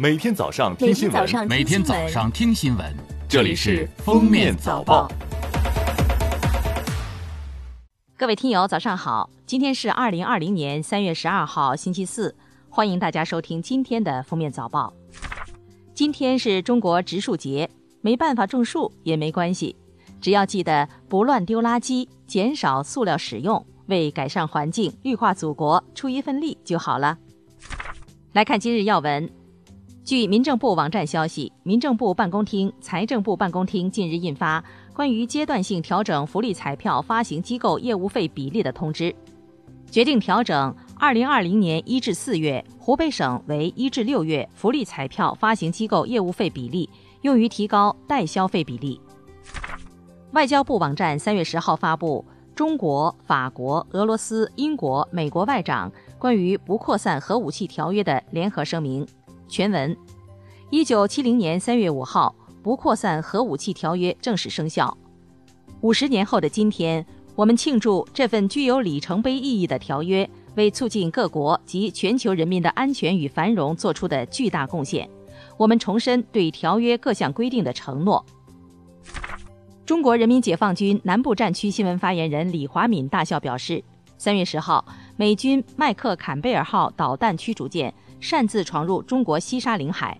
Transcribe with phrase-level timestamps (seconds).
[0.00, 2.96] 每天早上听新闻，每天早上听新闻，
[3.28, 5.06] 这里是《封面早报》。
[8.16, 9.28] 各位听友，早上好！
[9.44, 12.34] 今天是二零二零年三月十二号，星期四，
[12.70, 14.90] 欢迎大家收听今天的《封面早报》。
[15.92, 17.68] 今天是中国植树节，
[18.00, 19.76] 没办法种树也没关系，
[20.18, 27.18] 只要记得不乱丢垃圾，减少塑料使用，为改善环境、绿化祖国出一份力就好了。
[28.32, 29.30] 来看今日要闻。
[30.10, 39.14] 据民政部网站消息，民政部办公厅、财政部办公厅近日印发关于阶段性调整福利彩票发行机构业务费比例的通知，
[39.88, 46.90] 决定调整2020年1至4月湖北省为1至6月福利彩票发行机构业务费比例，
[47.20, 49.00] 用于提高代消费比例。
[50.32, 52.24] 外交部网站3月10号发布
[52.56, 59.06] 中国、法国、俄罗斯、英国、美国外长关于不扩散核武器条约的联合声明。
[59.50, 59.94] 全文：
[60.70, 62.32] 一九七零年三月五号，
[62.62, 64.96] 不扩散核武器条约正式生效。
[65.80, 75.10] 五十年后的今天，我们庆祝这份具有里程碑意义的条约为促进各国及全球人民的安全与繁荣做出的巨大贡献。
[75.56, 78.24] 我们重申对条约各项规定的承诺。
[79.84, 83.82] 中国人民解放军南部战区新闻发言人李华敏大校表示，
[84.16, 84.84] 三月十号，
[85.16, 87.92] 美军麦克坎贝尔号导弹驱逐舰。
[88.20, 90.18] 擅自闯入中国西沙领海，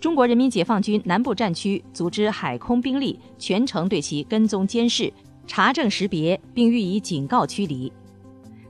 [0.00, 5.12] 中国人民解放军南部战区组织海空兵力全程对其跟踪监视、
[5.46, 7.92] 查证识别，并予以警告驱离。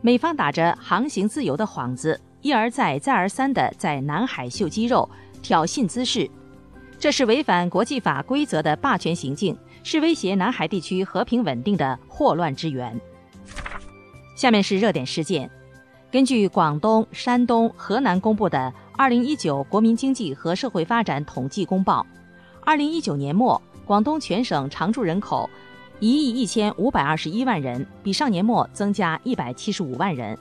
[0.00, 5.08] 美方打着航行自由的幌子，一而再、再而三地在南海秀肌肉、
[5.42, 6.30] 挑衅滋事，
[6.98, 13.01] 这是违反国际法规则的霸权行径，是威胁南海地区和平稳定的祸乱之源。
[14.36, 15.51] 下面是热点事件。
[16.17, 18.59] 根据广东、山东、河南公布的
[18.97, 22.00] 《二零一九国民经济和社会发展统计公报》，
[22.64, 25.47] 二零一九年末，广东全省常住人口
[26.00, 30.35] 一亿一千五百二十一万人，比上年末增加一百七十五万人；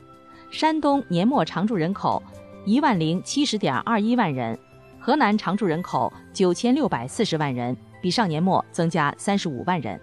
[0.49, 2.23] 山东年末常住人口
[2.63, 4.57] 一万零七十点二一万人，
[4.97, 9.99] 河南常住人口九千六百四十万人，比上年末增加三十五万人。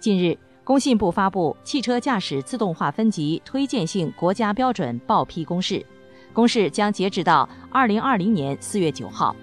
[0.00, 0.34] 近日。
[0.64, 5.74] 工信部发布《汽车驾驶自动化分级推荐性国家标准报批公示》，
[6.32, 9.34] 公示将截止到二零二零年四月九号，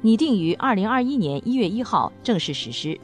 [0.00, 2.98] 拟定于二零二一年一月一号正式实施。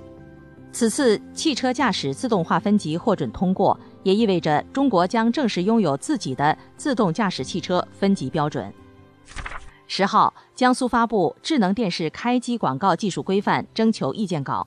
[0.73, 8.73] 此次汽车驾驶自动化分级获准通过，也意味着中国将正式拥有自己的自动驾驶汽车分级标准。
[9.87, 14.67] 十号，江苏发布《智能电视开机广告技术规范》征求意见稿。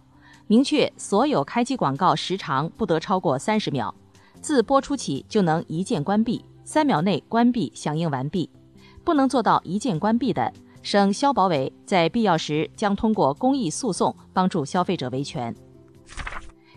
[0.54, 3.92] 明确所有开机广告时长不得超过三十秒，
[4.40, 8.48] 自播出起就能一键关闭，三秒内关闭响应完毕。
[9.04, 10.54] 不能做到一键关闭的，
[10.84, 15.56] 省消保委在必要时将通过公益诉讼帮助消费者维权。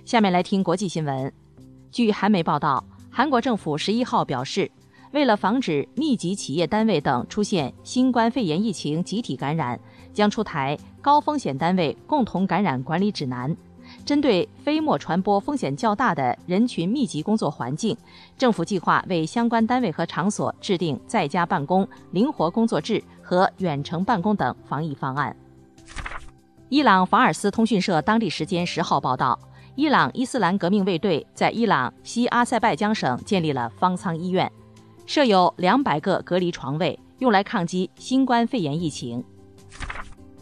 [0.06, 1.30] 下面来听国际新闻。
[1.92, 4.70] 据韩媒报道，韩国政府十一号表示，
[5.12, 9.78] 为了防止密集企业单位等出现新冠肺炎疫情集体感染，
[10.16, 10.76] 将出台。
[11.02, 13.54] 高风险单位共同感染管理指南，
[14.04, 17.96] 针对飞沫传播风险较大的人群密集工作环境，
[18.36, 25.36] 政府计划为相关单位和场所制定在家办公、灵活工作制和远程办公等防疫方案。
[26.68, 29.38] 伊朗法尔斯通讯社当地时间十号报道，
[29.76, 34.50] 伊朗伊斯兰革命卫队在伊朗西阿塞拜疆省建立了方舱医院，
[35.06, 39.22] 设有两百个隔离床位，用来抗击新冠肺炎疫情。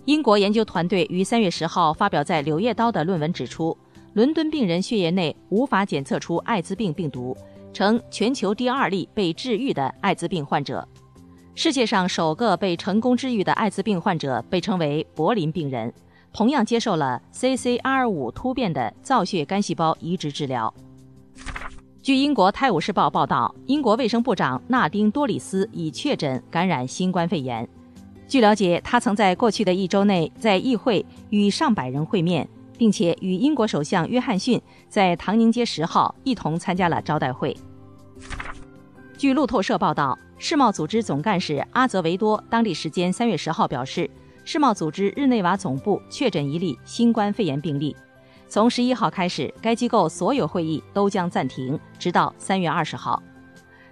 [0.07, 3.75] 英国研究团队于三月十号发表在《柳叶刀》的论文指出，
[4.13, 7.35] 伦敦病人血液内无法检测出艾滋病病毒，
[7.73, 10.87] 成全球第二例被治愈的艾滋病患者。
[11.55, 15.91] 世界上首个被成功治愈的艾滋病患者被称为柏林病人，
[16.35, 20.73] 同样接受了 CCR5 突变的造血干细胞移植治疗。
[22.03, 27.67] 据英国《泰晤士报》报道，英国卫生部长纳丁多里斯已确诊感染新冠肺炎。
[28.27, 37.57] 据了解，他曾在过去的一周内在议会与上百人会面，并且与英国首相约翰逊在唐宁街十号一同参加了招待会。
[39.17, 44.11] 据路透社报道，世贸组织总干事阿泽维多当地时间三月十号表示，
[44.45, 47.95] 世贸组织日内瓦总部确诊一例新冠肺炎病例。
[48.49, 53.23] 从十一号开始，该机构所有会议都将暂停，直到三月二十号。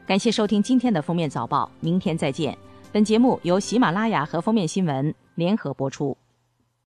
[0.07, 2.57] 感谢收听今天的封面早报，明天再见。
[2.93, 6.15] 本节目由喜马拉雅和封面新闻联合播出。